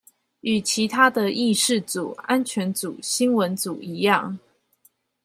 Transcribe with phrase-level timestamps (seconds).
[0.39, 4.39] 與其他的議事組安全組新聞組一樣